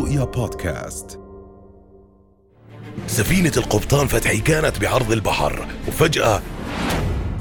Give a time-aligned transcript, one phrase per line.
[0.00, 1.20] رؤيا بودكاست.
[3.06, 6.42] سفينة القبطان فتحي كانت بعرض البحر وفجأة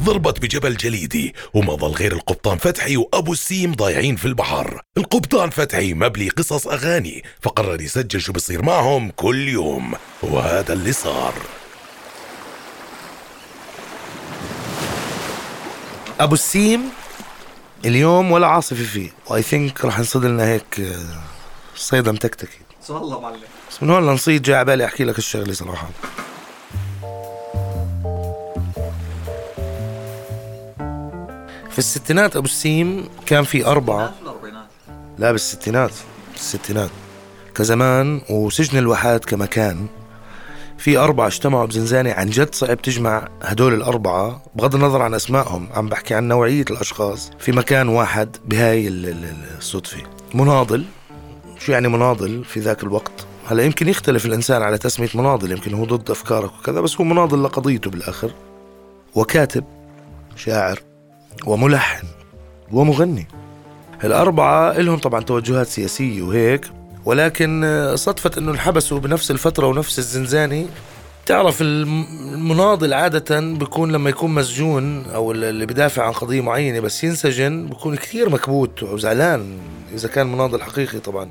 [0.03, 4.81] ضربت بجبل جليدي وما ظل غير القبطان فتحي وأبو السيم ضايعين في البحر.
[4.97, 11.33] القبطان فتحي مبلي قصص أغاني فقرر يسجل شو بصير معهم كل يوم وهذا اللي صار.
[16.19, 16.81] أبو السيم
[17.85, 20.81] اليوم ولا عاصفة فيه و I think رح نصيد لنا هيك
[21.79, 22.57] آه، صيدة متكتكه
[22.89, 23.37] والله معلم.
[23.71, 25.89] بس من هون لنصيد جاي على بالي أحكي لك الشغلة صراحة.
[31.69, 34.67] في الستينات أبو السيم كان في الأربعينات؟
[35.17, 35.91] لا بالستينات.
[36.33, 36.89] بالستينات.
[37.55, 39.87] كزمان وسجن الواحات كمكان
[40.77, 45.89] في أربعة اجتمعوا بزنزانة عن جد صعب تجمع هدول الأربعة بغض النظر عن أسمائهم عم
[45.89, 50.01] بحكي عن نوعية الأشخاص في مكان واحد بهاي ال- ال- الصدفة.
[50.33, 50.85] مناضل
[51.59, 53.11] شو يعني مناضل في ذاك الوقت؟
[53.47, 57.43] هلا يمكن يختلف الإنسان على تسمية مناضل يمكن هو ضد أفكارك وكذا بس هو مناضل
[57.43, 58.31] لقضيته بالآخر.
[59.15, 59.63] وكاتب
[60.35, 60.79] شاعر
[61.45, 62.07] وملحن
[62.71, 63.27] ومغني.
[64.03, 66.65] الأربعة لهم طبعا توجهات سياسية وهيك
[67.05, 70.65] ولكن صدفة أنه انحبسوا بنفس الفترة ونفس الزنزانة.
[71.25, 77.03] تعرف الم- المناضل عادة بيكون لما يكون مسجون أو اللي بدافع عن قضية معينة بس
[77.03, 79.57] ينسجن بيكون كثير مكبوت وزعلان
[79.93, 81.29] إذا كان مناضل حقيقي طبعا.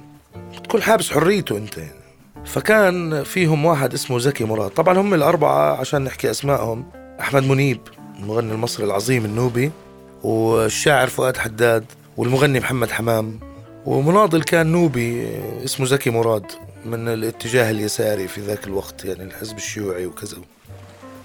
[0.69, 1.81] تكون حابس حريته أنت.
[2.45, 4.71] فكان فيهم واحد اسمه زكي مراد.
[4.71, 6.91] طبعا هم الأربعة عشان نحكي أسمائهم.
[7.21, 7.81] أحمد منيب
[8.19, 9.71] المغني المصري العظيم النوبي
[10.23, 11.85] والشاعر فؤاد حداد
[12.17, 13.41] والمغني محمد حمام.
[13.87, 15.29] ومناضل كان نوبي
[15.65, 16.47] اسمه زكي مراد
[16.85, 20.37] من الاتجاه اليساري في ذاك الوقت يعني الحزب الشيوعي وكذا.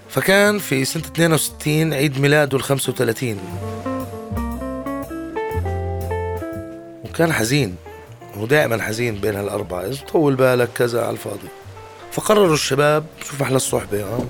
[0.08, 3.38] فكان في سنة 62 عيد ميلاده ال 35
[7.04, 7.76] وكان حزين.
[8.34, 11.48] هو دائما حزين بين هالأربعة إذا طول بالك كذا على الفاضي.
[12.12, 14.24] فقرروا الشباب شوف أحلى الصحبة آه.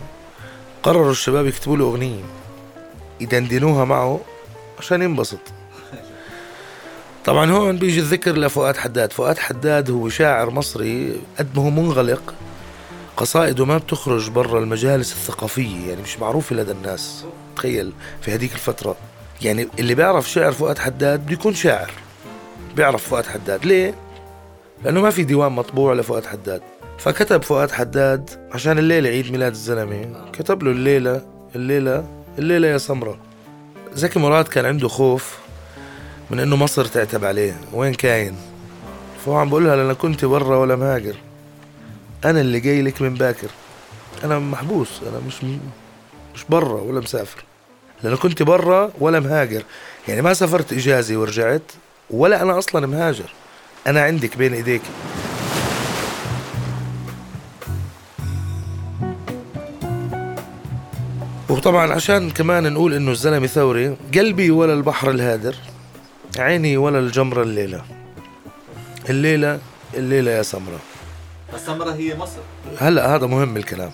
[0.82, 2.25] قرروا الشباب يكتبوا له أغنية
[3.20, 4.20] يدندنوها معه
[4.78, 5.38] عشان ينبسط.
[7.25, 9.12] طبعا هون بيجي الذكر لفؤاد حداد.
[9.12, 12.34] فؤاد حداد هو شاعر مصري قد ما هو منغلق
[13.16, 17.25] قصائده ما بتخرج برا المجالس الثقافية يعني مش معروفة لدى الناس.
[17.56, 18.97] تخيل في هذيك الفترة.
[19.43, 21.91] يعني اللي بيعرف شعر فؤاد حداد بده يكون شاعر.
[22.76, 23.66] بيعرف فؤاد حداد.
[23.66, 23.94] ليه؟
[24.84, 26.62] لأنه ما في ديوان مطبوع لفؤاد حداد.
[26.98, 30.30] فكتب فؤاد حداد عشان الليلة عيد ميلاد الزلمة.
[30.32, 32.08] كتب له الليلة الليلة
[32.38, 33.18] الليلة يا سمرة.
[33.92, 35.38] زكي مراد كان عنده خوف
[36.30, 37.56] من إنه مصر تعتب عليه.
[37.72, 38.36] وين كاين؟
[39.24, 41.14] فهو عم بقولها لأنا كنت برا ولا مهاجر.
[42.24, 43.48] أنا اللي جاي لك من باكر.
[44.24, 45.00] أنا محبوس.
[45.02, 45.44] أنا مش
[46.34, 47.44] مش برا ولا مسافر.
[48.02, 49.62] لأنه كنت برا ولا مهاجر.
[50.08, 51.72] يعني ما سافرت إجازة ورجعت.
[52.10, 53.31] ولا أنا أصلا مهاجر.
[53.87, 54.82] أنا عندك بين إيديك.
[61.48, 65.54] وطبعا عشان كمان نقول إنه الزلمة ثوري قلبي ولا البحر الهادر
[66.38, 67.82] عيني ولا الجمرة الليلة.
[69.10, 69.59] الليلة
[69.94, 70.78] الليلة يا سمرة.
[71.54, 72.41] السمرة هي مصر.
[72.78, 73.91] هلأ هذا مهم الكلام.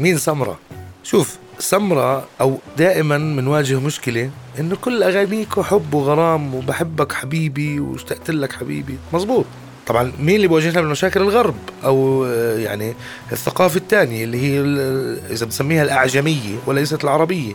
[0.00, 0.58] مين سمرة؟
[1.02, 1.38] شوف.
[1.62, 4.30] سمرة أو دائما بنواجه مشكلة
[4.60, 8.96] إنه كل اغانيكو حب وغرام وبحبك حبيبي واشتقت لك حبيبي.
[9.12, 9.44] مزبوط
[9.86, 12.94] طبعا مين اللي بيواجهنا بالمشاكل الغرب أو آه، يعني
[13.32, 17.52] الثقافة الثانية اللي هي ال- إذا بنسميها الأعجمية وليست العربية.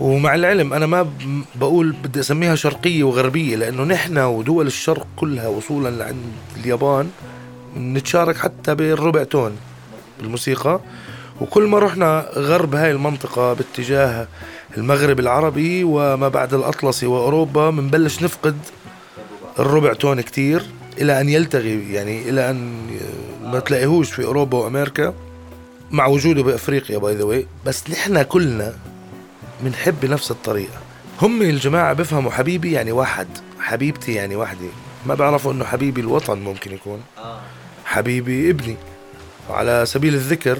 [0.00, 1.10] ومع العلم أنا ما
[1.54, 6.22] بقول بدي أسميها شرقية وغربية لأنه نحن ودول الشرق كلها وصولا لعند
[6.56, 7.10] اليابان
[7.76, 9.56] نتشارك حتى بالربع تون.
[10.20, 10.80] بالموسيقى.
[11.40, 14.28] وكل ما رحنا غرب هاي المنطقة باتجاه
[14.76, 18.56] المغرب العربي وما بعد الأطلسي وأوروبا منبلش نفقد
[19.58, 20.62] الربع تون كتير
[21.00, 22.86] إلى أن يلتغي يعني إلى أن
[23.42, 25.14] ما تلاقيهوش في أوروبا وأمريكا
[25.90, 28.74] مع وجوده بأفريقيا باي ذا بس نحن كلنا
[29.60, 30.78] بنحب بنفس الطريقة.
[31.22, 33.28] هم الجماعة بيفهموا حبيبي يعني واحد
[33.60, 34.68] حبيبتي يعني وحدة
[35.06, 37.00] ما بيعرفوا إنه حبيبي الوطن ممكن يكون.
[37.18, 37.40] آه.
[37.84, 38.76] حبيبي ابني.
[39.50, 40.58] على سبيل الذكر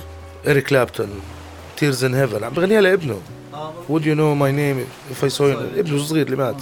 [0.48, 1.08] إريك كلابتون
[1.76, 3.20] تيرز ان هيفن عم بغنيها لابنه.
[3.88, 4.78] You know my name
[5.12, 5.78] if I saw you?
[5.78, 6.56] ابنه الصغير اللي مات.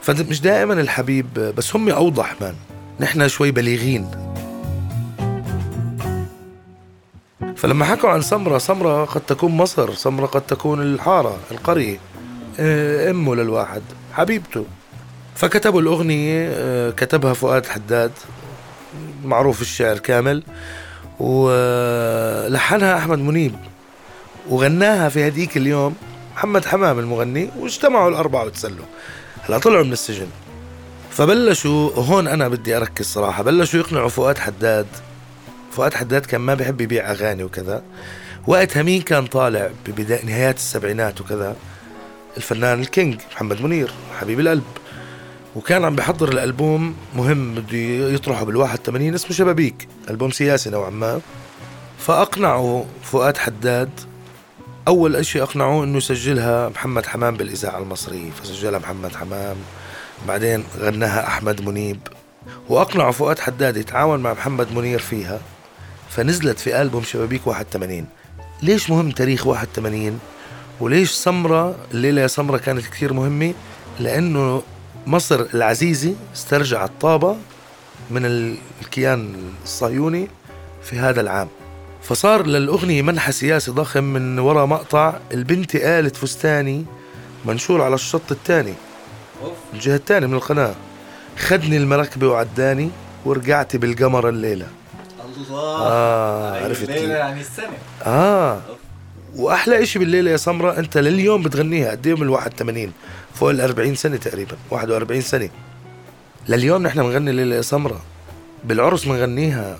[0.00, 2.54] فمش دائما الحبيب بس هم أوضح مان
[3.00, 4.10] نحن شوي بليغين.
[7.56, 11.98] فلما حكوا عن سمرة سمرة قد تكون مصر سمرة قد تكون الحارة القرية.
[12.60, 13.82] آه، أمه للواحد
[14.12, 14.64] حبيبته.
[15.34, 18.12] فكتبوا الأغنية آه، كتبها فؤاد حداد
[19.24, 20.42] معروف الشعر كامل.
[21.24, 23.54] ولحنها أحمد منيب
[24.48, 25.96] وغناها في هديك اليوم
[26.36, 28.84] محمد حمام المغني واجتمعوا الأربعة وتسلوا.
[29.42, 30.26] هلا طلعوا من السجن.
[31.10, 34.86] فبلشوا هون أنا بدي أركز صراحة بلشوا يقنعوا فؤاد حداد.
[35.72, 37.82] فؤاد حداد كان ما بيحب يبيع أغاني وكذا.
[38.46, 41.56] وقتها مين كان طالع ببداية نهايات السبعينات وكذا
[42.36, 43.90] الفنان الكينج محمد منير
[44.20, 44.64] حبيب القلب.
[45.56, 47.78] وكان عم بيحضر الألبوم مهم بده
[48.14, 51.20] يطرحه بال 81 اسمه شبابيك ألبوم سياسي نوعا ما.
[51.98, 53.90] فاقنعوا فؤاد حداد
[54.88, 58.30] أول إشي اقنعوه إنه يسجلها محمد حمام بالإذاعة المصرية.
[58.30, 59.56] فسجلها محمد حمام
[60.28, 62.00] بعدين غناها أحمد منيب.
[62.68, 65.40] واقنعوا فؤاد حداد يتعاون مع محمد منير فيها.
[66.10, 68.06] فنزلت في ألبوم شبابيك 81
[68.62, 70.18] ليش مهم تاريخ 81
[70.80, 73.54] وليش سمرة الليلة يا سمرة كانت كثير مهمة؟
[74.00, 74.62] لأنه
[75.06, 77.36] مصر العزيزة استرجعت طابة
[78.10, 78.26] من
[78.82, 79.34] الكيان
[79.64, 80.28] الصهيوني
[80.82, 81.48] في هذا العام.
[82.02, 86.84] فصار للأغنية منحى سياسي ضخم من وراء مقطع البنت قالت فستاني
[87.44, 88.74] منشور على الشط الثاني
[89.74, 90.74] الجهة الثانية من القناة.
[91.38, 92.90] خدني المركبة وعداني
[93.24, 94.66] ورجعت بالقمر الليلة.
[95.36, 97.78] الله آه عرفت يعني السنة.
[98.02, 98.60] آه.
[99.36, 102.92] وأحلى إشي بالليله يا سمرة أنت لليوم بتغنيها قد إيه من ال 81
[103.34, 105.48] فوق ال 40 سنة تقريبا 41 سنة.
[106.48, 108.00] لليوم نحن بنغني الليلة يا سمرة.
[108.64, 109.78] بالعرس بنغنيها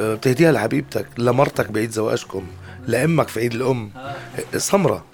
[0.00, 2.46] آه، بتهديها لحبيبتك لمرتك بعيد زواجكم
[2.86, 3.90] لأمك في عيد الأم.
[4.56, 5.04] سمرة.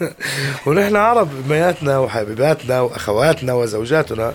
[0.66, 4.34] ونحن عرب بياتنا وحبيباتنا وأخواتنا وزوجاتنا.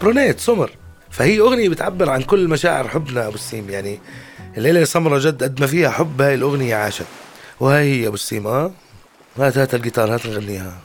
[0.00, 0.70] brunette سمر.
[1.10, 3.98] فهي أغنية بتعبر عن كل مشاعر حبنا أبو السيم يعني
[4.56, 7.06] الليلة يا سمرة جد قد ما فيها حب هاي الأغنية عاشت.
[7.60, 8.70] وهي هي أبو السيم آه؟
[9.38, 10.78] هات هات الجيتار هات نغنيها.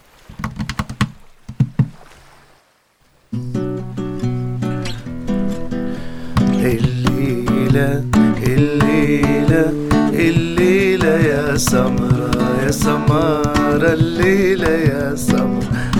[6.65, 8.05] الليلة
[8.47, 9.73] الليلة
[10.13, 12.31] الليلة يا سمرة
[12.65, 15.91] يا سمارة الليلة يا سمرة.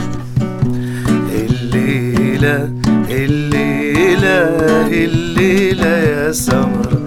[1.32, 2.74] الليلة
[3.10, 4.40] الليلة
[4.88, 7.03] الليلة يا سمرة.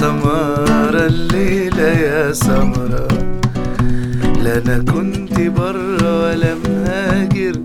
[0.00, 3.08] سمارة الليلة يا سمرة.
[4.44, 7.56] لا أنا كنت برا ولا مهاجر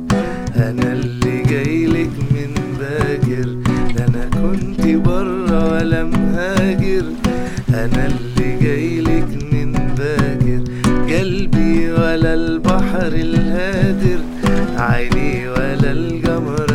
[0.56, 3.48] أنا اللي جايلك من باكر
[3.96, 7.06] لا أنا كنت برا ولا مهاجر
[7.70, 10.62] أنا اللي جايلك من باكر
[11.14, 14.20] قلبي ولا البحر الهادر.
[14.78, 16.67] عيني ولا القمر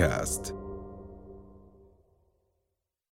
[0.00, 0.59] رؤيا بودكاست